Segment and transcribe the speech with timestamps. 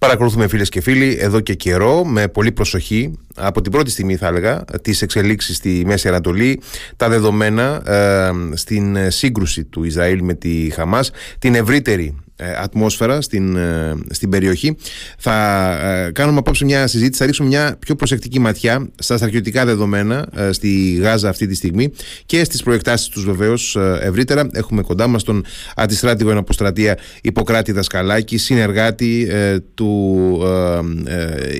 [0.00, 3.18] Παρακολουθούμε φίλες και φίλοι εδώ και καιρό με πολύ προσοχή.
[3.34, 6.60] Από την πρώτη στιγμή θα έλεγα τις εξελίξεις στη Μέση Ανατολή
[6.96, 12.29] τα δεδομένα ε, στην σύγκρουση του Ισραήλ με τη Χαμάς την ευρύτερη ε,
[12.62, 14.76] ατμόσφαιρα στην, ε, στην περιοχή.
[15.18, 15.68] Θα
[16.06, 20.98] ε, κάνουμε απόψε μια συζήτηση, θα ρίξουμε μια πιο προσεκτική ματιά στα στρατιωτικά δεδομένα στη
[21.00, 21.92] Γάζα αυτή τη στιγμή
[22.26, 24.48] και στις προεκτάσεις τους βεβαίως ευρύτερα.
[24.52, 25.44] Έχουμε κοντά μας τον
[25.76, 29.28] αντιστράτηγο εναποστρατεία Ιπποκράτη Δασκαλάκη, συνεργάτη
[29.74, 30.42] του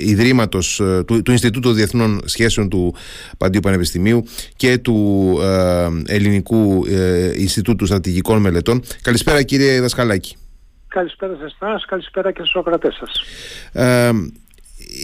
[0.04, 2.94] Ιδρύματος, του, του Ινστιτούτου Διεθνών Σχέσεων του
[3.38, 4.24] Παντίου Πανεπιστημίου
[4.56, 5.38] και του
[6.06, 6.84] Ελληνικού
[7.36, 8.82] Ινστιτούτου Στρατηγικών Μελετών.
[9.02, 10.39] Καλησπέρα κύριε Δασκαλάκη.
[10.90, 13.22] Καλησπέρα σε εσάς, καλησπέρα και στους ακροατές σας.
[13.72, 14.10] Ε,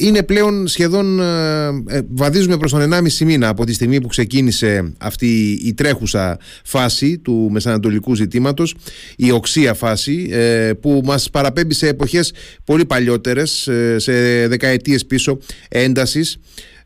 [0.01, 4.95] είναι πλέον σχεδόν, ε, ε βαδίζουμε προς τον 1,5 μήνα από τη στιγμή που ξεκίνησε
[4.99, 8.75] αυτή η τρέχουσα φάση του μεσανατολικού ζητήματος,
[9.17, 12.33] η οξία φάση ε, που μας παραπέμπει σε εποχές
[12.65, 14.13] πολύ παλιότερες, ε, σε
[14.49, 16.39] δεκαετίες πίσω έντασης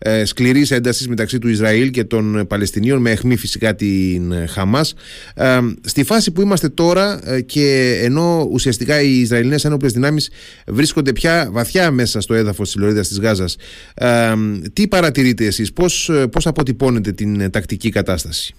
[0.03, 4.95] ε, σκληρής έντασης μεταξύ του Ισραήλ και των Παλαιστινίων, με αιχμή φυσικά την ε, Χαμάς.
[5.35, 10.31] Ε, στη φάση που είμαστε τώρα ε, και ενώ ουσιαστικά οι Ισραηλινές ένοπλες δυνάμεις
[10.67, 13.57] βρίσκονται πια βαθιά μέσα στο έδαφος της Λωρίδας της Γάζας,
[13.95, 14.33] ε,
[14.73, 18.55] τι παρατηρείτε εσείς, πώς πώς αποτυπώνετε την τακτική κατάσταση;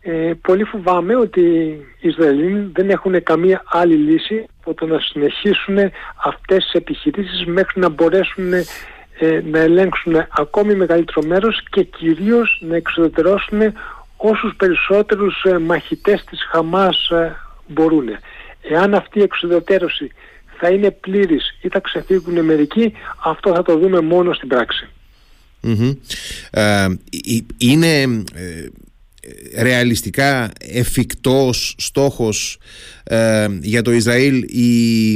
[0.00, 1.40] Ε, πολύ φοβάμαι ότι
[2.00, 5.78] οι Ισραηλοί δεν έχουν καμία άλλη λύση από το να συνεχίσουν
[6.24, 8.52] αυτές τις επιχειρήσεις μέχρι να μπορέσουν
[9.18, 13.60] ε, να ελέγξουν ακόμη μεγαλύτερο μέρος και κυρίως να εξοδετερώσουν
[14.16, 18.08] όσους περισσότερους ε, μαχητές της Χαμάς ε, μπορούν.
[18.60, 20.10] Εάν αυτή η εξοδετερώση
[20.58, 22.92] θα είναι πλήρης ή θα ξεφύγουν μερικοί,
[23.24, 24.88] αυτό θα το δούμε μόνο στην πραξη
[27.56, 28.22] είναι
[29.58, 32.58] ρεαλιστικά εφικτός στόχος
[33.08, 35.10] ε, για το Ισραήλ η,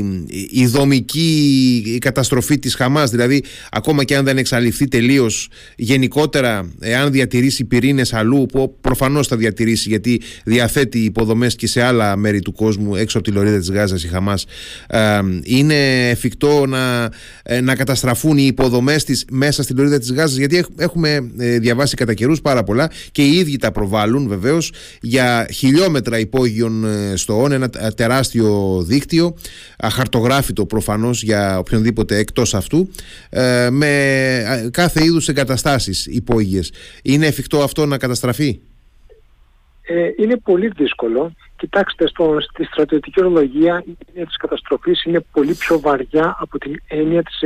[0.50, 7.64] η δομική καταστροφή της Χαμάς δηλαδή ακόμα και αν δεν εξαλειφθεί τελείως γενικότερα εάν διατηρήσει
[7.64, 12.94] πυρήνες αλλού που προφανώς θα διατηρήσει γιατί διαθέτει υποδομές και σε άλλα μέρη του κόσμου
[12.96, 14.44] έξω από τη λωρίδα της Γάζας η Χαμάς
[14.88, 17.10] ε, είναι εφικτό να,
[17.42, 22.14] ε, να καταστραφούν οι υποδομές της μέσα στη λωρίδα της Γάζας γιατί έχουμε διαβάσει κατά
[22.14, 28.82] καιρούς πάρα πολλά και οι ίδιοι τα προβάλλουν βεβαίως για χιλιόμετρα υπόγειων στοών ένα τεράστιο
[28.82, 29.34] δίκτυο,
[29.78, 32.90] αχαρτογράφητο προφανώς για οποιονδήποτε εκτός αυτού,
[33.30, 36.72] ε, με κάθε είδους εγκαταστάσεις υπόγειες.
[37.02, 38.60] Είναι εφικτό αυτό να καταστραφεί;
[39.82, 41.32] Ε, είναι πολύ δύσκολο.
[41.56, 46.82] Κοιτάξτε, στο, στη στρατιωτική ορολογία η έννοια της καταστροφής είναι πολύ πιο βαριά από την
[46.88, 47.42] έννοια της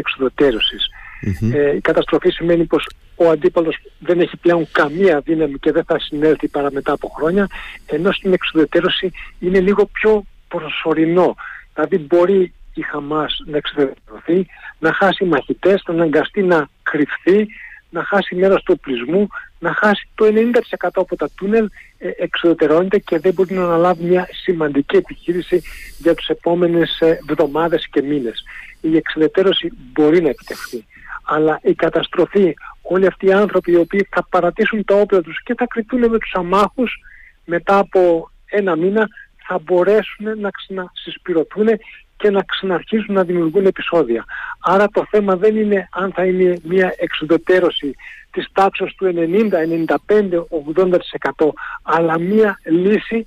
[1.29, 5.85] εξουδετερωσης Ε, η καταστροφή σημαίνει πως ο αντίπαλος δεν έχει πλέον καμία δύναμη και δεν
[5.85, 7.49] θα συνέλθει παρά μετά από χρόνια,
[7.87, 11.35] ενώ στην εξουδετερώση είναι λίγο πιο προσωρινό.
[11.75, 14.47] Δηλαδή μπορεί η Χαμάς να εξεδερωθεί,
[14.79, 17.47] να χάσει μαχητές, να αναγκαστεί να κρυφθεί,
[17.91, 19.27] να χάσει μέρος του οπλισμού,
[19.59, 21.69] να χάσει το 90% από τα τούνελ
[21.99, 25.63] ε, εξοδετερώνεται και δεν μπορεί να αναλάβει μια σημαντική επιχείρηση
[25.99, 28.45] για τις επόμενες ε, εβδομάδες και μήνες.
[28.81, 30.85] Η εξεδετερώση μπορεί να επιτευχθεί,
[31.25, 35.55] αλλά η καταστροφή, όλοι αυτοί οι άνθρωποι οι οποίοι θα παρατήσουν τα όπλα τους και
[35.55, 36.99] θα κρυφτούν με τους αμάχους
[37.45, 39.09] μετά από ένα μήνα
[39.47, 41.69] θα μπορέσουν να ξανασυσπηρωθούν
[42.17, 44.25] και να ξαναρχίσουν να δημιουργούν επεισόδια.
[44.61, 47.95] Άρα το θέμα δεν είναι αν θα είναι μια εξουδετερώση
[48.31, 49.59] της τάξης του 90,
[50.07, 50.47] 95,
[50.77, 51.49] 80%
[51.83, 53.27] αλλά μια λύση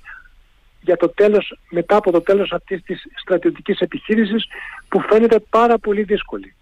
[0.80, 4.46] για το τέλος, μετά από το τέλος αυτής της στρατιωτικής επιχείρησης
[4.88, 6.54] που φαίνεται πάρα πολύ δύσκολη.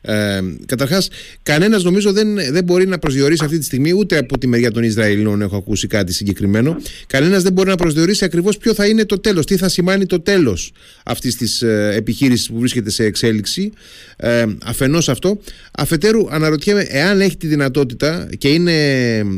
[0.00, 1.08] Ε, Καταρχάς,
[1.42, 4.82] κανένας νομίζω δεν, δεν μπορεί να προσδιορίσει αυτή τη στιγμή, ούτε από τη μεριά των
[4.82, 6.76] Ισραηλινών έχω ακούσει κάτι συγκεκριμένο.
[7.06, 10.20] Κανένας δεν μπορεί να προσδιορίσει ακριβώς ποιο θα είναι το τέλος, τι θα σημαίνει το
[10.20, 10.72] τέλος
[11.04, 13.72] αυτής της ε, επιχείρησης που βρίσκεται σε εξέλιξη.
[14.16, 15.40] Ε, Αφενός αυτό.
[15.72, 18.72] Αφετέρου, αναρωτιέμαι εάν έχει τη δυνατότητα και είναι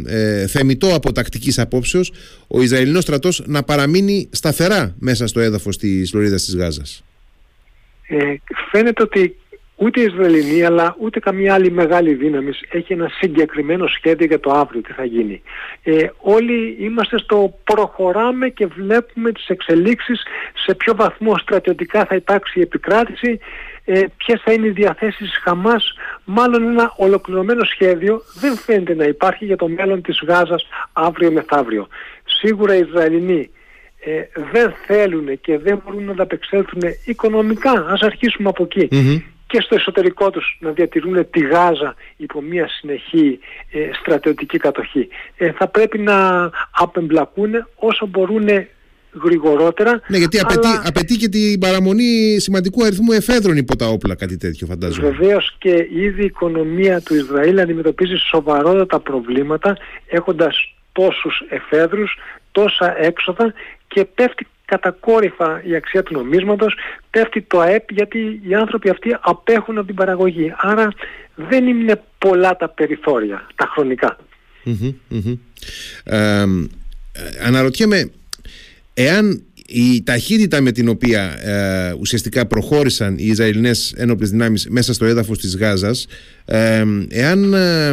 [0.07, 2.13] ε, θεμητό από τακτικής απόψεως
[2.47, 7.05] ο Ισραηλινός στρατός να παραμείνει σταθερά μέσα στο έδαφος της Λωρίδας της Γάζας.
[8.09, 8.35] Ε,
[8.71, 9.37] φαίνεται ότι
[9.83, 14.51] ούτε η Ισραηλινή αλλά ούτε καμία άλλη μεγάλη δύναμη έχει ένα συγκεκριμένο σχέδιο για το
[14.51, 15.43] αύριο τι θα γίνει.
[15.83, 20.23] Ε, όλοι είμαστε στο προχωράμε και βλέπουμε τις εξελίξεις
[20.65, 23.39] σε ποιο βαθμό στρατιωτικά θα υπάρξει η επικράτηση,
[23.85, 25.95] ε, ποιες θα είναι οι διαθέσεις Χαμάς.
[26.25, 31.87] Μάλλον ένα ολοκληρωμένο σχέδιο δεν φαίνεται να υπάρχει για το μέλλον της Γάζας αύριο μεθαύριο.
[32.25, 33.51] Σίγουρα οι Ισραηλινοί
[34.05, 37.87] ε, δεν θέλουν και δεν μπορούν να ανταπεξέλθουν οικονομικά.
[37.89, 38.67] Ας αρχίσουμε από
[39.53, 43.39] και στο εσωτερικό τους να διατηρούν τη Γάζα υπό μια συνεχή
[43.73, 45.09] ε, στρατιωτική κατοχή.
[45.37, 48.49] Ε, θα πρέπει να απεμπλακούν όσο μπορούν
[49.25, 50.01] γρηγορότερα.
[50.07, 54.67] Ναι, γιατί απαιτεί, απαιτεί και την παραμονή σημαντικού αριθμού εφέδρων υπό τα όπλα, κάτι τέτοιο
[54.67, 55.09] φαντάζομαι.
[55.09, 59.77] Βεβαίως και ήδη η οικονομία του Ισραήλ αντιμετωπίζει σοβαρότατα προβλήματα
[60.07, 62.19] έχοντας τόσους εφέδρους,
[62.53, 63.53] τόσα έξοδα
[63.89, 66.75] και πέφτει κατακόρυφα η αξία του νομίσματος,
[67.11, 70.55] πέφτει το ΑΕΠ γιατί οι άνθρωποι αυτοί απέχουν από την παραγωγή.
[70.57, 70.93] Άρα
[71.35, 74.17] δεν είναι πολλά τα περιθώρια, τα χρονικα
[76.05, 76.45] Ε,
[77.43, 78.11] αναρωτιέμαι,
[78.95, 79.43] εάν
[79.73, 85.39] η ταχύτητα με την οποία ε, ουσιαστικά προχώρησαν οι Ισραηλινές ένοπλες δυνάμεις μέσα στο έδαφος
[85.39, 86.07] της Γάζας
[86.45, 87.93] ε, εάν ε,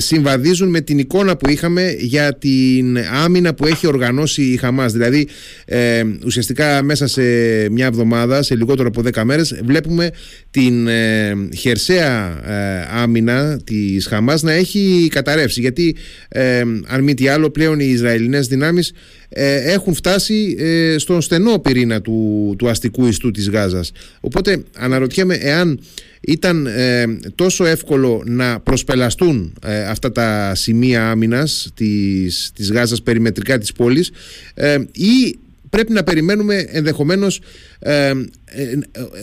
[0.00, 4.92] συμβαδίζουν με την εικόνα που είχαμε για την άμυνα που έχει οργανώσει η Χαμάς.
[4.92, 5.28] Δηλαδή
[5.64, 7.22] ε, ουσιαστικά μέσα σε
[7.70, 10.10] μια εβδομάδα σε λιγότερο από 10 μέρες βλέπουμε
[10.50, 12.40] την ε, χερσαία
[12.92, 15.60] άμυνα της Χαμάς να έχει καταρρεύσει.
[15.60, 15.96] Γιατί
[16.86, 18.92] αν μη τι άλλο πλέον οι Ισραηλινές δυνάμεις
[19.32, 20.56] έχουν φτάσει
[20.98, 23.92] στον στενό πυρήνα του, του αστικού ιστού της Γάζας.
[24.20, 25.80] Οπότε αναρωτιέμαι εάν
[26.20, 27.04] ήταν ε,
[27.34, 34.10] τόσο εύκολο να προσπελαστούν ε, αυτά τα σημεία άμυνας της, της Γάζας περιμετρικά της πόλης
[34.54, 35.38] ε, ή
[35.70, 37.40] πρέπει να περιμένουμε ενδεχομένως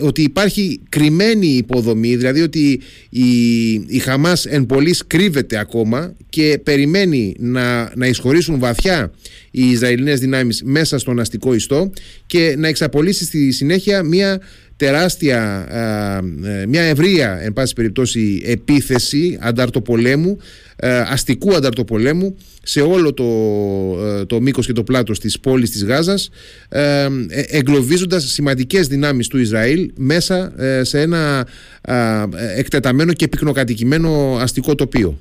[0.02, 7.36] ότι υπάρχει κρυμμένη υποδομή δηλαδή ότι η, η Χαμάς εν πολλής κρύβεται ακόμα και περιμένει
[7.40, 9.12] να, να εισχωρήσουν βαθιά
[9.52, 11.92] οι Ισραηλινές δυνάμεις μέσα στον αστικό ιστό
[12.26, 14.42] και να εξαπολύσει στη συνέχεια μια
[14.78, 15.68] τεράστια,
[16.46, 20.38] ε, μια ευρεία εν πάση περιπτώσει επίθεση ανταρτοπολέμου,
[21.12, 23.24] αστικού ανταρτοπολέμου σε όλο το,
[24.06, 26.30] ε, το μήκος και το πλάτος της πόλης της Γάζας
[26.70, 31.48] ε, εγκλωβίζοντας σημαντικές δυνάμεις του Ισραήλ μέσα σε ένα
[32.56, 35.18] εκτεταμένο και πυκνοκατοικημένο αστικό τοπίο.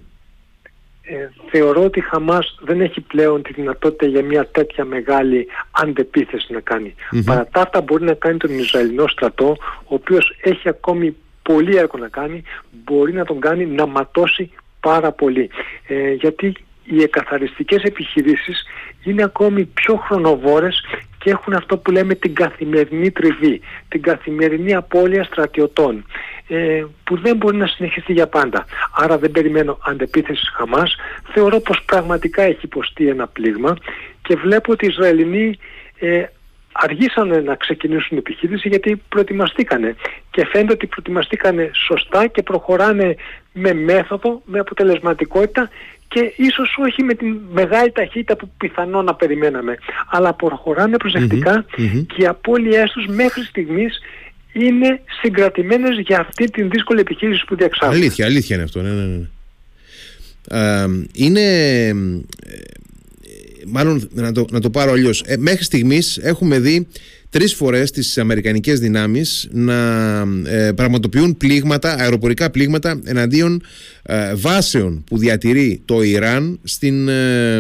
[1.57, 6.53] Ε, θεωρώ ότι η Χαμάς δεν έχει πλέον τη δυνατότητα για μια τέτοια μεγάλη αντεπίθεση
[6.53, 6.95] να κάνει.
[6.95, 7.23] Mm-hmm.
[7.25, 11.99] Παρά τα αυτά μπορεί να κάνει τον Ισραηλινό στρατό, ο οποίος έχει ακόμη πολύ έργο
[11.99, 12.43] να κάνει,
[12.85, 14.51] μπορεί να τον κάνει να ματώσει
[14.81, 15.51] πάρα πολύ.
[15.87, 16.55] Ε, γιατί
[16.85, 18.65] οι εκαθαριστικές επιχειρήσεις
[19.05, 20.85] είναι ακόμη πιο χρονοβόρες
[21.19, 26.05] και έχουν αυτό που λέμε την καθημερινή τριβή, την καθημερινή απώλεια στρατιωτών
[26.49, 28.65] ε, που δεν μπορεί να συνεχιστεί για πάντα.
[28.95, 30.97] Άρα δεν περιμένω αντεπίθεση Χαμάς.
[31.33, 33.77] Θεωρώ πως πραγματικά έχει υποστεί ένα πλήγμα
[34.23, 35.59] και βλέπω ότι οι Ισραηλινοί
[35.99, 36.25] ε,
[36.73, 39.97] αργήσανε να ξεκινήσουν επιχείρηση γιατί προετοιμαστήκανε
[40.31, 43.17] και φαίνεται ότι προετοιμαστήκανε σωστά και προχωράνε
[43.53, 45.71] με μέθοδο, με αποτελεσματικότητα
[46.09, 49.77] και ίσως όχι με τη μεγάλη ταχύτητα που πιθανόν να περιμέναμε
[50.11, 50.97] αλλά προχωράνε
[52.07, 54.01] και οι απώλειές τους μέχρι στιγμής
[54.61, 57.95] είναι συγκρατημένες για αυτή την δύσκολη επιχείρηση που διεξάγουν.
[57.95, 58.83] Αλήθεια, αλήθεια είναι αυτό.
[58.83, 59.27] Ναι, ναι, ναι.
[61.13, 61.45] είναι
[63.67, 65.23] μάλλον να το, να το πάρω αλλιώς.
[65.27, 66.87] Ε, μέχρι στιγμής έχουμε δει
[67.37, 69.75] τρεις φορές τις αμερικανικές δυνάμεις να
[70.45, 73.63] ε, πραγματοποιούν πλήγματα, αεροπορικά πλήγματα εναντίον
[74.09, 77.57] ε, βάσεων που διατηρεί το Ιράν στην, ε,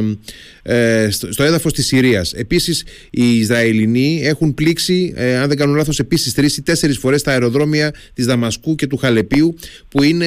[0.62, 2.32] ε, στο έδαφος της Συρίας.
[2.32, 7.30] Επίσης οι Ισραηλινοί έχουν πλήξει, αν δεν κάνω λάθος, επίσης τρεις ή τέσσερις φορές τα
[7.30, 9.56] αεροδρόμια της Δαμασκού και του Χαλεπίου
[9.88, 10.26] που είναι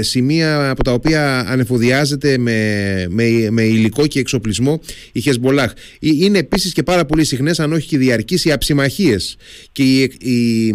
[0.00, 4.80] σημεία από τα οποία ανεφοδιάζεται με, με, με υλικό και εξοπλισμό
[5.12, 5.72] η Χεσμολάχ.
[6.00, 9.36] Είναι επίσης και πάρα πολύ συχνές, αν όχι και διαρκείς, οι αψιμαχίες
[9.72, 10.68] και οι, οι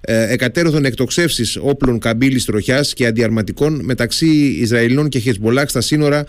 [0.00, 4.26] ε, εκατέρωθων εκτοξεύσεις όπλων καμπύλης τροχιάς και αντιαρματικών μεταξύ
[4.60, 6.26] Ισραηλινών και Χεσμολάχ στα σύνορα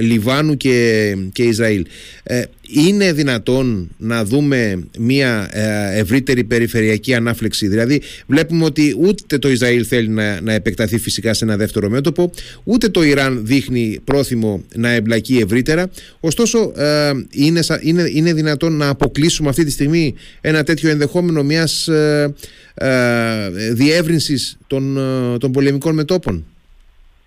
[0.00, 1.86] Λιβάνου και, και Ισραήλ.
[2.22, 9.50] Ε, είναι δυνατόν να δούμε μια ε, ευρύτερη περιφερειακή ανάφλεξη; Δηλαδή βλέπουμε ότι ούτε το
[9.50, 12.30] Ισραήλ θέλει να, να επεκταθεί φυσικά σε ένα δεύτερο μέτωπο,
[12.64, 15.90] ούτε το Ιράν δείχνει πρόθυμο να εμπλακεί ευρύτερα.
[16.20, 21.88] Ωστόσο ε, είναι, είναι, είναι δυνατόν να αποκλείσουμε αυτή τη στιγμή ένα τέτοιο ενδεχόμενο μιας
[21.88, 22.34] ε,
[22.74, 26.44] ε διεύρυνσης των, ε, των πολεμικών μετόπων;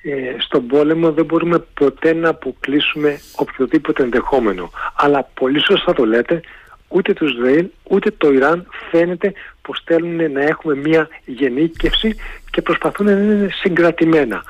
[0.03, 4.71] Ε, στον πόλεμο δεν μπορούμε ποτέ να αποκλείσουμε οποιοδήποτε ενδεχόμενο.
[4.95, 6.41] Αλλά πολύ σωστά το λέτε,
[6.87, 12.15] ούτε το Ισραήλ ούτε το Ιράν φαίνεται πως θέλουν να έχουμε μια γενίκευση
[12.51, 14.43] και προσπαθούν να είναι συγκρατημένα.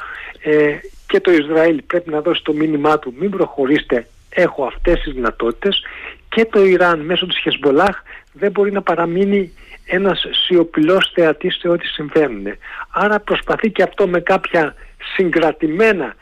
[0.44, 0.78] Ε,
[1.08, 5.84] και το Ισραήλ πρέπει να δώσει το μήνυμά του μην προχωρήσετε, έχω αυτές τις δυνατότητες
[6.30, 8.02] και το Ιράν μέσω της Χεσμολάχ
[8.34, 9.54] δεν μπορεί να παραμείνει
[9.86, 12.46] ένας σιωπηλός θεατής σε ό,τι συμβαίνουν.
[12.92, 14.76] Άρα προσπαθεί και αυτό με κάποια
[15.16, 16.16] συγκρατημένα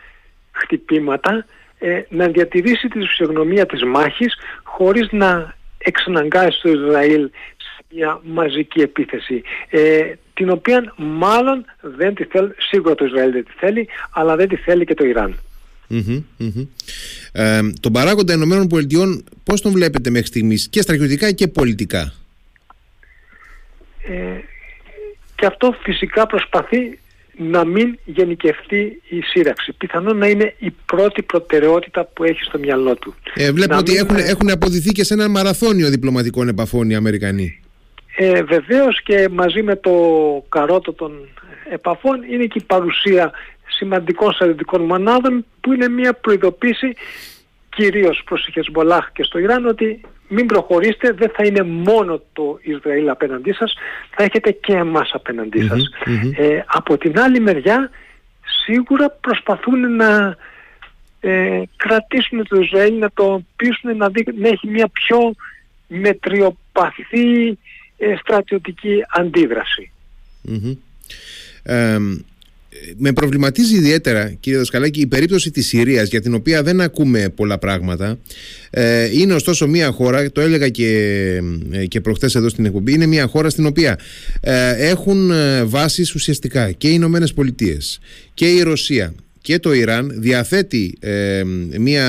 [0.52, 1.46] χτυπήματα
[1.80, 8.80] ε, να διατηρήσει τη φυσιογνωμία της μάχης χωρίς να εξαναγκάσει το Ισραήλ σε μια μαζική
[8.80, 14.36] επίθεση ε, την οποία μάλλον δεν τη θέλει, σίγουρα το Ισραήλ δεν τη θέλει αλλά
[14.36, 15.40] δεν τη θέλει και το Ιράν.
[17.32, 22.14] Ε, τον παράγοντα Ηνωμένων Πολιτειών πώς τον βλέπετε μέχρι στιγμής και στρατιωτικά και πολιτικά;
[24.08, 24.40] Ε,
[25.36, 27.00] και αυτό φυσικά προσπαθεί
[27.42, 29.74] να μην γενικευτεί η σύραξη.
[29.78, 33.16] Πιθανόν να είναι η πρώτη προτεραιότητα που έχει στο μυαλό του.
[33.34, 37.60] Ε, βλέπω ότι έχουν, έχουν αποδηθεί και σε ένα μαραθώνιο διπλωματικών επαφών οι Αμερικανοί.
[38.16, 39.92] Ε, βεβαίως και μαζί με το
[40.50, 41.12] καρότο των
[41.72, 43.32] επαφών είναι και η παρουσία
[43.68, 46.94] σημαντικών στρατιωτικών μονάδων που είναι μια προειδοποίηση
[47.70, 52.60] κυρίως προς τη Χεσμολάχ και στο Ιράν ότι μην προχωρήσετε, δεν θα είναι μόνο το
[52.62, 53.74] Ισραήλ απέναντί σας,
[54.10, 55.90] θα έχετε και εμάς απέναντί σας.
[56.38, 57.90] Ε, από την άλλη μεριά
[58.66, 60.36] σίγουρα προσπαθούν να
[61.20, 65.36] ε, κρατήσουν το Ισραήλ, να το πείσουν να, να έχει μια πιο
[65.88, 67.58] μετριοπαθή
[67.98, 69.04] ε, στρατιωτική
[72.98, 77.58] με προβληματίζει ιδιαίτερα κύριε Δασκαλάκη η περίπτωση της Συρίας για την οποία δεν ακούμε πολλά
[77.58, 78.20] πράγματα.
[78.70, 80.92] Ε, είναι ωστόσο μια χώρα το έλεγα και,
[81.72, 84.00] ε, και προχθές εδώ στην εκπομπή είναι μια χώρα στην οποία
[84.42, 85.32] ε, έχουν
[85.66, 88.00] βάσεις ουσιαστικά και οι Ηνωμένες Πολιτείες
[88.34, 91.44] και η Ρωσία και το Ιράν διαθέτει ε,
[91.78, 92.08] μια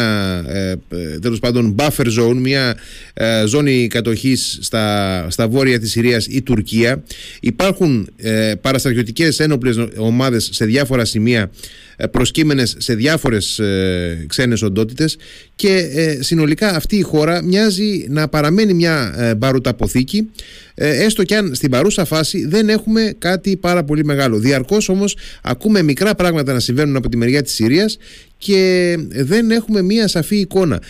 [0.48, 0.74] ε,
[1.20, 2.76] τέλος πάντων buffer zone, μια
[3.14, 7.02] ε, ζώνη κατοχής στα, στα βόρεια της Συρίας η Τουρκία.
[7.40, 11.50] Υπάρχουν ε, παραστρατιωτικές ένοπλες ομάδες σε διάφορα σημεία
[11.96, 15.16] ε, προσκύμενες σε διάφορες ε, ξένες οντότητες
[15.60, 20.30] και ε, συνολικά αυτή η χώρα μοιάζει να παραμένει μια ε, μπαρουταποθήκη
[20.74, 24.38] ε, έστω και αν στην παρούσα φάση δεν έχουμε κάτι πάρα πολύ μεγάλο.
[24.38, 27.98] Διαρκώς όμως ακούμε μικρά πράγματα να συμβαίνουν από τη μεριά της Συρίας
[28.40, 30.82] και δεν έχουμε μία σαφή εικόνα.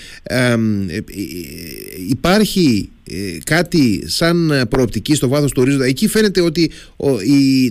[2.08, 5.84] υπάρχει ε, κάτι σαν προοπτική στο βάθος του ορίζοντα.
[5.84, 6.70] Εκεί φαίνεται ότι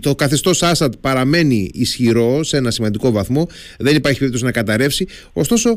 [0.02, 3.48] το καθεστώς Άσαντ παραμένει ισχυρό σε ένα σημαντικό βαθμό.
[3.78, 5.08] Δεν υπάρχει περίπτωση να καταρρεύσει.
[5.34, 5.76] Ωστόσο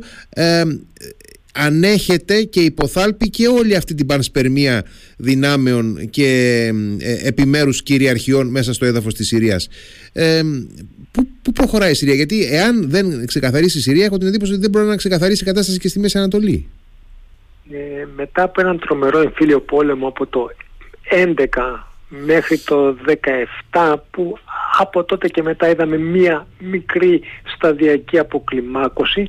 [1.52, 4.84] ανέχεται και υποθάλπει και όλη αυτή την πανσπερμία
[5.16, 9.68] δυνάμεων και ε, επιμέρους κυριαρχιών μέσα στο έδαφος της Συρίας.
[10.12, 10.42] Ε,
[11.12, 14.60] πού, πού προχωράει η Συρία, γιατί εάν δεν ξεκαθαρίσει η Συρία έχω την εντύπωση ότι
[14.60, 16.68] δεν μπορεί να ξεκαθαρίσει η κατάσταση και στη Μέση Ανατολή.
[17.72, 20.50] Ε, μετά από έναν τρομερό εμφύλιο πόλεμο από το
[21.10, 21.34] 11
[22.08, 22.96] μέχρι το
[23.72, 24.38] 17 που
[24.78, 27.20] από τότε και μετά είδαμε μία μικρή
[27.54, 29.26] σταδιακή αποκλιμάκωση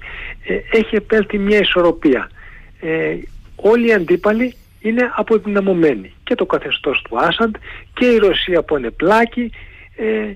[0.48, 2.30] ε, έχει επέλθει μια ισορροπία.
[2.80, 3.18] Ε,
[3.56, 7.56] όλοι οι αντίπαλοι είναι αποδυναμωμένοι και το καθεστώς του Άσαντ
[7.94, 9.52] και η Ρωσία που είναι πλάκη
[9.96, 10.34] ε,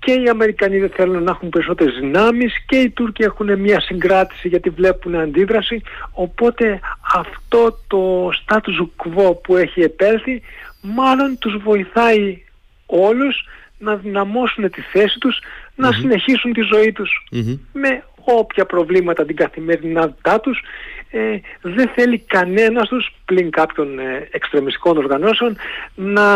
[0.00, 4.48] και οι Αμερικανοί δεν θέλουν να έχουν περισσότερες δυνάμεις και οι Τούρκοι έχουν μια συγκράτηση
[4.48, 5.82] γιατί βλέπουν αντίδραση.
[6.12, 6.80] Οπότε
[7.14, 10.42] αυτό το status quo που έχει επέλθει
[10.80, 12.42] μάλλον τους βοηθάει
[12.86, 13.44] όλους
[13.78, 15.38] να δυναμώσουν τη θέση τους,
[15.74, 17.26] να συνεχίσουν τη ζωή τους
[17.72, 20.62] με όποια προβλήματα την καθημερινότητά τους.
[21.10, 25.56] Ε, δεν θέλει κανένας τους, πλην κάποιων ε, εξτρεμιστικών οργανώσεων,
[25.94, 26.26] να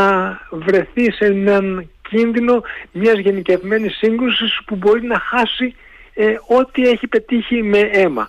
[0.50, 5.74] βρεθεί σε έναν κίνδυνο μιας γενικευμένης σύγκρουσης που μπορεί να χάσει
[6.14, 8.28] ε, ό,τι έχει πετύχει με αιμα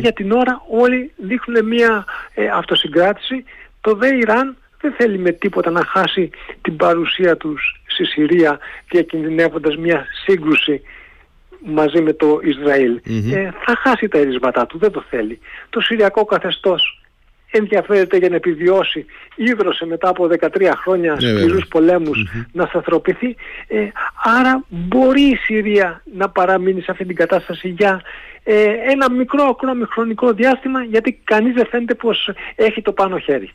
[0.00, 2.04] για την ώρα όλοι δείχνουν μια
[2.34, 3.44] ε, αυτοσυγκράτηση.
[3.80, 6.30] Το ΔΕ Ιράν δεν θέλει με τίποτα να χάσει
[6.62, 10.82] την παρουσία τους στη Συρία διακινδυνεύοντας μια σύγκρουση
[11.64, 13.00] μαζί με το ισραηλ
[13.32, 15.38] ε, θα χάσει τα ερίσματά του, δεν το θέλει.
[15.70, 16.93] Το Συριακό καθεστώς
[17.58, 19.04] ενδιαφέρεται για να επιβιώσει,
[19.36, 21.68] ίδρωσε μετά από 13 χρόνια yeah, ναι, σκληρούς
[22.52, 23.36] να σταθροποιηθεί.
[23.66, 23.88] Ε,
[24.24, 28.02] άρα μπορεί η Συρία να παραμείνει σε αυτή την κατάσταση για
[28.42, 33.50] ε, ένα μικρό ακόμη χρονικό διάστημα γιατί κανείς δεν φαίνεται πως έχει το πάνω χέρι.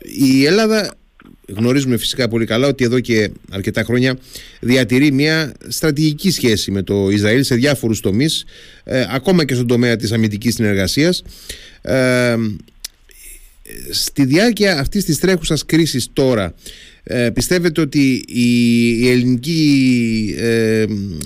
[0.00, 0.94] Η Ελλάδα
[1.56, 4.18] γνωρίζουμε φυσικά πολύ καλά ότι εδώ και αρκετά χρόνια
[4.60, 8.44] διατηρεί μια στρατηγική σχέση με το Ισραήλ σε διάφορους τομείς
[8.84, 11.22] ε, ακόμα και στον τομέα της αμυντικής συνεργασίας.
[13.90, 16.54] Στη διάρκεια αυτής της τρέχουσας κρίσης τώρα
[17.12, 20.84] ε, πιστεύετε ότι η, ελληνική, ε,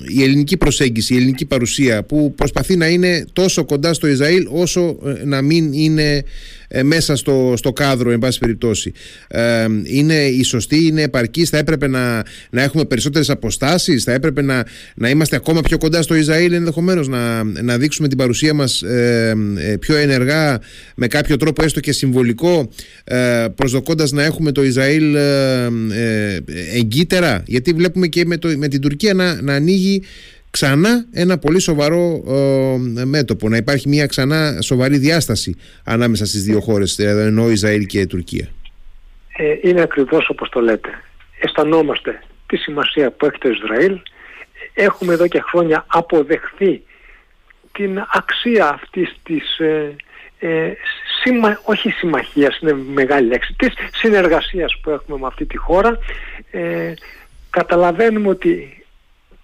[0.08, 4.98] η ελληνική προσέγγιση, η ελληνική παρουσία που προσπαθεί να είναι τόσο κοντά στο Ισραήλ όσο
[5.04, 6.24] ε, να μην είναι
[6.68, 8.92] ε, μέσα στο, στο κάδρο, εν πάση περιπτώσει.
[9.28, 14.42] Ε, είναι η σωστή, είναι επαρκή, θα έπρεπε να, να έχουμε περισσότερες αποστάσεις, θα έπρεπε
[14.42, 14.64] να,
[14.94, 19.34] να είμαστε ακόμα πιο κοντά στο Ισραήλ, ενδεχομένως να, να δείξουμε την παρουσία μας ε,
[19.56, 20.58] ε, πιο ενεργά,
[20.96, 22.68] με κάποιο τρόπο έστω και συμβολικό,
[23.04, 25.68] ε, προσδοκώντας να έχουμε το Ισραήλ ε,
[26.74, 27.42] εγκύτερα.
[27.46, 30.02] Γιατί βλέπουμε και με, το, με την Τουρκία να, να ανοίγει
[30.50, 32.24] ξανά ένα πολύ σοβαρό
[32.98, 37.86] ε, μέτωπο, να υπάρχει μια ξανά σοβαρή διάσταση ανάμεσα στις δύο χώρες, δηλαδή ενώ Ισραήλ
[37.86, 38.48] και Τουρκία.
[39.36, 40.88] Ε, είναι ακριβώς όπως το λέτε.
[41.40, 43.98] Αισθανόμαστε τη σημασία που έχει το Ισραήλ,
[44.74, 46.82] έχουμε εδώ και χρόνια αποδεχθεί
[47.72, 50.72] την αξία αυτής της ε,
[51.30, 55.98] ε, όχι συμμαχίας, είναι μεγάλη λέξη, της συνεργασίας που έχουμε με αυτή τη χώρα.
[56.50, 56.92] Ε,
[57.50, 58.84] καταλαβαίνουμε ότι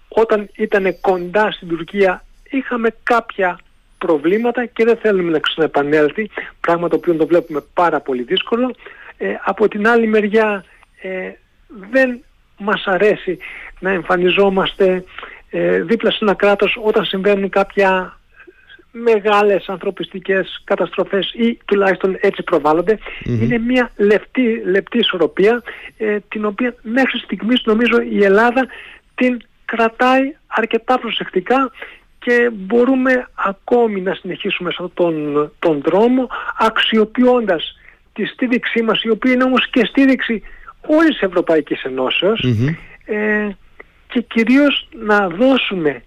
[0.07, 3.59] όταν ήταν κοντά στην Τουρκία είχαμε κάποια
[3.97, 6.29] προβλήματα και δεν θέλουμε να ξαναεπανέλθει,
[6.61, 8.75] πράγμα το οποίο το βλέπουμε πάρα πολύ δύσκολο.
[9.17, 10.65] Ε, από την άλλη μεριά
[11.01, 11.31] ε,
[11.91, 12.23] δεν
[12.57, 13.37] μας αρέσει
[13.79, 15.03] να εμφανιζόμαστε
[15.49, 18.19] ε, δίπλα σε ένα κράτος όταν συμβαίνουν κάποια
[18.91, 22.43] μεγάλες ανθρωπιστικές καταστροφές ή τουλάχιστον έτσι
[23.25, 25.61] Είναι μια λεπτή, λεπτή ισορροπία
[25.97, 28.67] ε, την οποία μέχρι στιγμής νομίζω η Ελλάδα
[29.15, 31.71] την κρατάει αρκετά προσεκτικά
[32.19, 37.79] και μπορούμε ακόμη να συνεχίσουμε σε αυτόν τον, τον δρόμο αξιοποιώντας
[38.13, 40.41] τη στήριξή μας η οποία είναι όμως και στήριξη
[40.87, 41.83] όλης της Ευρωπαϊκής
[43.05, 43.49] ε,
[44.07, 46.03] και κυρίως να δώσουμε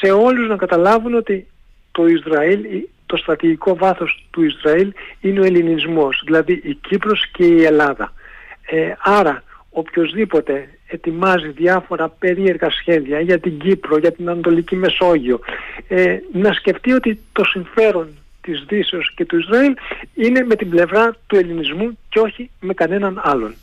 [0.00, 1.46] σε όλους να καταλάβουν ότι
[1.92, 2.60] το Ισραήλ,
[3.06, 8.12] το στρατηγικό βάθος του Ισραήλ είναι ο ελληνισμός, δηλαδή η Κύπρος και η Ελλάδα.
[8.66, 15.40] Ε, άρα οποιοδήποτε ετοιμάζει διάφορα περίεργα σχέδια για την Κύπρο, για την Ανατολική Μεσόγειο,
[15.88, 18.08] ε, να σκεφτεί ότι το συμφέρον
[18.40, 19.74] της Δύσεως και του Ισραήλ
[20.14, 23.54] είναι με την πλευρά του ελληνισμού και όχι με κανέναν άλλον.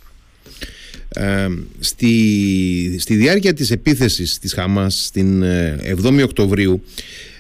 [1.10, 1.48] Ε,
[1.80, 6.84] στη, στη διάρκεια της επίθεσης της Χαμάς στην 7η ε, Οκτωβρίου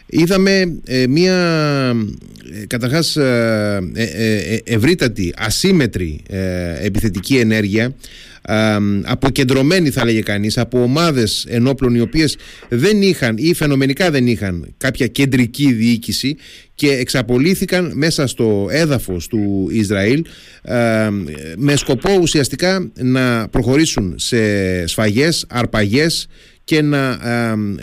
[0.07, 1.35] είδαμε ε, μία
[2.53, 6.21] ε, καταρχάς ε, ε, ευρύτατη ασύμετρη
[6.81, 7.95] επιθετική ενέργεια
[9.03, 12.37] αποκεντρωμένη θα λέγε κανείς από ομάδες ενόπλων οι οποίες
[12.69, 16.35] δεν είχαν ή φαινομενικά δεν είχαν κάποια κεντρική διοίκηση
[16.75, 20.25] και εξαπολύθηκαν μέσα στο έδαφος του Ισραήλ
[21.57, 24.37] με σκοπό ουσιαστικά να προχωρήσουν σε
[24.87, 26.27] σφαγές, αρπαγές
[26.67, 27.17] και να,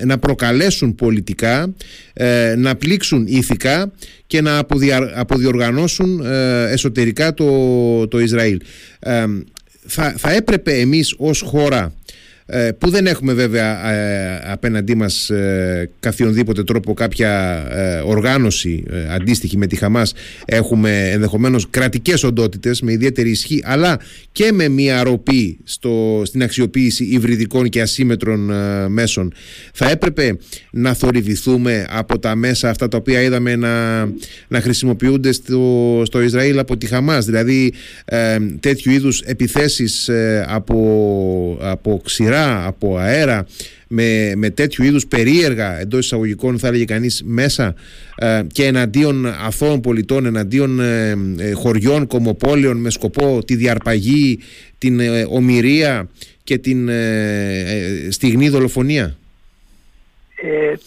[0.05, 1.75] να προκαλέσουν πολιτικά,
[2.13, 3.93] ε, να πλήξουν ηθικά
[4.27, 4.67] και να
[5.15, 8.61] αποδιοργανώσουν ε, εσωτερικά το, το Ισραήλ.
[9.87, 11.93] Θα, θα έπρεπε εμείς ως χώρα ε,
[12.79, 17.65] που δεν έχουμε βέβαια ε, απέναντί μας ε, καθιονδήποτε τρόπο κάποια
[18.05, 20.13] οργάνωση αντίστοιχη με τη Χαμάς
[20.45, 24.01] έχουμε ενδεχομένως κρατικές οντότητες με ιδιαίτερη ισχύ αλλά
[24.33, 28.51] και με μια ροπή στο, στην αξιοποίηση υβριδικών και ασύμετρων
[28.89, 29.33] μέσων.
[29.73, 30.37] Θα έπρεπε
[30.71, 34.05] να θορυβηθούμε από τα μέσα αυτά τα οποία είδαμε να,
[34.49, 37.25] να χρησιμοποιούνται στο, στο Ισραήλ από τη Χαμάς.
[37.25, 37.73] Δηλαδή
[38.61, 40.11] τέτοιου είδους επιθέσεις
[40.47, 43.47] από, από ξηρά από αέρα
[43.89, 47.75] με, με τέτοιου είδους περίεργα εντός εισαγωγικών θα έλεγε κανείς μέσα
[48.17, 54.39] ε, και εναντίον αθώων πολιτών, εναντίον ε, ε, χωριών, κομοπόλεων με σκοπό τη διαρπαγή,
[54.79, 56.09] την ομοιρία
[56.45, 56.91] και την
[58.11, 59.17] στιγνή δολοφονία.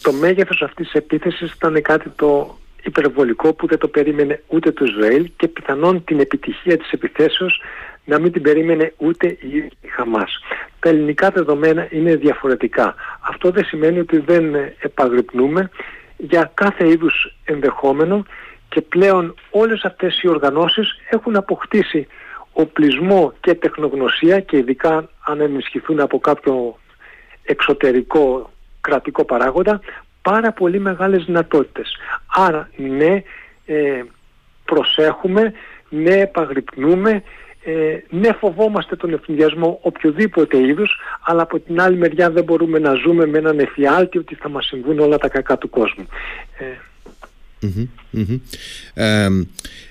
[0.02, 4.84] το μέγεθος αυτής της επίθεσης ήταν κάτι το υπερβολικό που δεν το περίμενε ούτε το
[4.84, 7.60] Ισραήλ και πιθανόν την επιτυχία της επιθέσεως
[8.08, 10.40] να μην την περίμενε ούτε η Χαμάς.
[10.80, 12.94] Τα ελληνικά δεδομένα είναι διαφορετικά.
[13.20, 15.70] Αυτό δεν σημαίνει ότι δεν επαγρυπνούμε
[16.16, 18.24] για κάθε είδους ενδεχόμενο
[18.68, 22.06] και πλέον όλες αυτές οι οργανώσεις έχουν αποκτήσει
[22.52, 26.78] οπλισμό και τεχνογνωσία και ειδικά αν ενισχυθούν από κάποιο
[27.42, 29.80] εξωτερικό κρατικό παράγοντα
[30.22, 31.96] πάρα πολύ μεγάλες δυνατότητες.
[32.26, 33.22] Άρα ναι
[33.66, 34.02] ε,
[34.64, 35.52] προσέχουμε,
[35.88, 37.22] ναι επαγρυπνούμε
[37.70, 42.94] ε, ναι φοβόμαστε τον ευθυνδιασμό οποιοδήποτε είδους αλλά από την άλλη μεριά δεν μπορούμε να
[42.94, 46.06] ζούμε με έναν εφιάλτη ότι θα μας συμβούν όλα τα κακά του κόσμου.
[46.58, 46.64] Ε,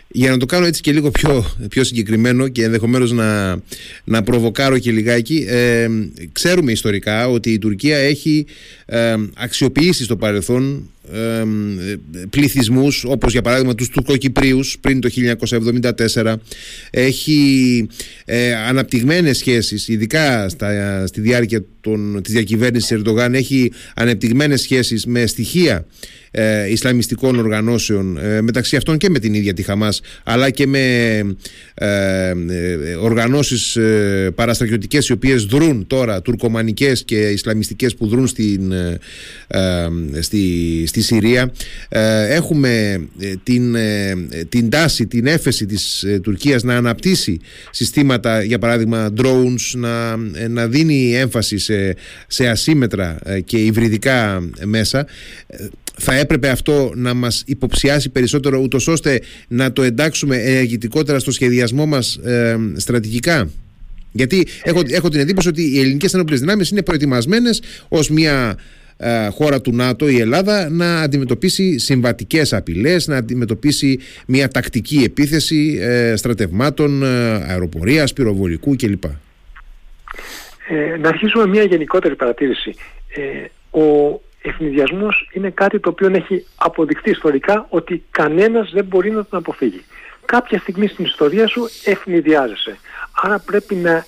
[0.08, 3.60] για να το κάνω έτσι και λίγο πιο, πιο συγκεκριμένο και ενδεχομένως να,
[4.04, 5.88] να προβοκάρω και λιγάκι ε,
[6.32, 8.46] ξέρουμε ιστορικά ότι η Τουρκία έχει
[8.86, 11.44] ε, αξιοποιήσει στο παρελθόν ε,
[12.30, 15.10] πληθυσμούς όπως για παράδειγμα τους Τουρκοκυπρίους πριν το
[16.14, 16.36] 1974
[16.90, 17.88] έχει
[18.26, 25.26] ε, αναπτυγμένες σχέσεις ειδικά στα, στη διάρκεια των, της διακυβέρνησης Ερντογάν έχει αναπτυγμένες σχέσεις με
[25.26, 25.86] στοιχεία
[26.32, 30.80] ε, Ισλαμιστικών οργανώσεων ε, μεταξύ αυτών και με την ίδια τη Χαμάς αλλά και με
[31.74, 32.34] ε, ε
[33.00, 38.74] οργανώσεις ε, παραστρατιωτικές οι οποίες δρούν τώρα τουρκομανικές και Ισλαμιστικές που δρούν στην,
[40.20, 41.52] στη, στη Συρία.
[42.30, 43.02] Έχουμε
[43.44, 43.76] την,
[44.50, 47.40] την τάση, την έφεση της Τουρκίας να αναπτύσσει
[47.72, 50.16] συστήματα για παράδειγμα drones να,
[50.48, 51.96] να δίνει έμφαση σε,
[52.28, 55.08] σε ασύμετρα και υβριδικά μέσα
[55.98, 61.86] θα έπρεπε αυτό να μας υποψιάσει περισσότερο ούτως ώστε να το εντάξουμε ενεργητικότερα στο σχεδιασμό
[61.86, 63.50] μας ε, στρατηγικά;
[64.12, 68.58] Γιατί έχω, έχω την εντύπωση ότι οι ελληνικές ενόπλες δυνάμεις είναι προετοιμασμένες ως μια
[68.98, 75.78] ε, χώρα του ΝΑΤΟ η Ελλάδα να αντιμετωπίσει συμβατικές απειλές, να αντιμετωπίσει μια τακτική επίθεση
[75.82, 77.08] ε, στρατευμάτων, ε,
[77.48, 79.04] αεροπορίας, πυροβολικού κλπ.
[80.70, 82.76] Ε, να αρχίσουμε μια γενικότερη παρατήρηση.
[83.16, 89.26] Ε, ο ευνηδιασμός είναι κάτι το οποίο έχει αποδειχθεί ιστορικά ότι κανένας δεν μπορεί να
[89.26, 89.84] τον αποφύγει.
[90.26, 92.78] Κάποια στιγμή στην ιστορία σου ευνηδιάζεσαι.
[93.22, 94.06] Άρα πρέπει να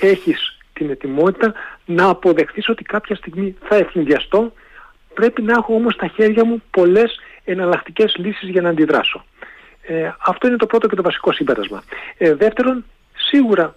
[0.00, 1.52] έχεις την ετοιμότητα
[1.84, 4.52] να αποδεχθείς ότι κάποια στιγμή θα ευνηδιαστώ.
[5.14, 9.24] Πρέπει να έχω όμως στα χέρια μου πολλές εναλλακτικές λύσεις για να αντιδράσω.
[9.82, 11.82] Ε, αυτό είναι το πρώτο και το βασικό συμπέρασμα.
[12.18, 13.76] Ε, δεύτερον, σίγουρα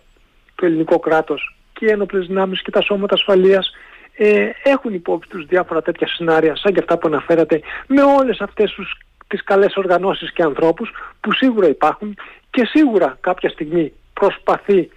[0.55, 3.71] το ελληνικό κράτος και οι ένοπλες δυνάμεις και τα σώματα ασφαλείας
[4.17, 8.71] ε, έχουν υπόψη τους διάφορα τέτοια σενάρια σαν και αυτά που αναφέρατε με όλες αυτές
[8.71, 8.97] τους,
[9.27, 12.17] τις καλές οργανώσεις και ανθρώπους που σίγουρα υπάρχουν
[12.49, 14.89] και σίγουρα κάποια στιγμή προσπαθεί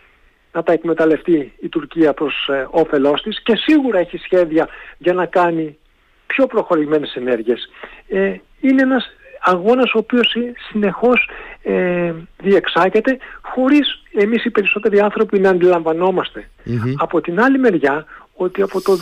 [0.52, 5.26] να τα εκμεταλλευτεί η Τουρκία προς ε, όφελός της και σίγουρα έχει σχέδια για να
[5.26, 5.78] κάνει
[6.26, 7.70] πιο προχωρημένες ενέργειες.
[8.08, 9.06] Ε, είναι ένας
[9.40, 10.36] αγώνας ο οποίος
[10.70, 11.28] συνεχώς
[11.62, 16.48] ε, διεξάγεται χωρίς εμείς οι περισσότεροι άνθρωποι να αντιλαμβανομαστε
[16.96, 18.06] Από την άλλη μεριά
[18.40, 18.92] ότι από το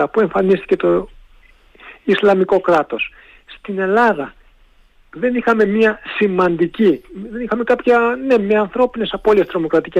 [0.00, 1.08] 2014 που εμφανίστηκε το
[2.04, 3.12] Ισλαμικό κράτος
[3.46, 4.34] στην Ελλάδα
[5.12, 9.98] δεν είχαμε μια σημαντική, δεν είχαμε κάποια, ναι, με ανθρώπινες απώλειες τρομοκρατική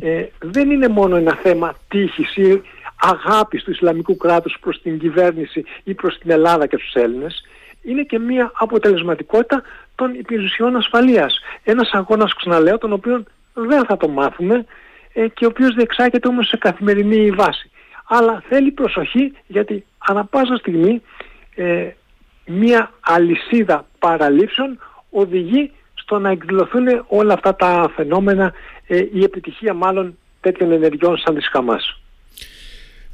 [0.00, 2.62] Ε, δεν είναι μόνο ένα θέμα τύχης ή
[3.00, 7.44] αγάπης του Ισλαμικού κράτους προς την κυβέρνηση ή προς την Ελλάδα και τους Έλληνες.
[7.82, 9.62] Είναι και μια αποτελεσματικότητα
[9.94, 11.40] των υπηρεσιών ασφαλείας.
[11.64, 13.22] Ένας αγώνας, ξαναλέω, τον οποίο
[13.54, 14.64] δεν θα το μάθουμε ε,
[15.34, 17.70] και ο οποίος διεξάγεται όμως σε καθημερινή βάση.
[18.08, 21.02] Αλλά θέλει προσοχή γιατί ανά πάσα στιγμή
[21.54, 21.88] ε,
[22.46, 24.78] μία αλυσίδα παραλήψεων
[25.10, 28.52] οδηγεί στο να εκδηλωθούν όλα αυτά τα φαινόμενα,
[28.86, 32.00] ε, η επιτυχία μάλλον τέτοιων ενεργειών σαν της Χαμάς.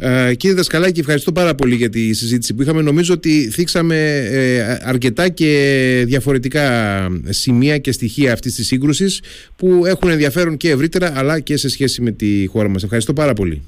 [0.02, 2.82] Ε, κύριε Δασκαλάκη, ευχαριστώ πάρα πολύ για τη συζήτηση που είχαμε.
[2.82, 3.96] Νομίζω ότι θίξαμε
[4.30, 9.22] ε, αρκετά και διαφορετικά σημεία και στοιχεία αυτής της σύγκρουσης
[9.56, 12.82] που έχουν ενδιαφέρον και ευρύτερα αλλά και σε σχέση με τη χώρα μας.
[12.82, 13.62] Ευχαριστώ πάρα πολύ.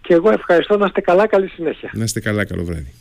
[0.00, 0.76] Και εγώ ευχαριστώ.
[0.76, 1.26] Να είστε καλά.
[1.26, 1.90] Καλή συνέχεια.
[1.94, 2.44] Να είστε καλά.
[2.44, 2.92] Καλό βράδυ.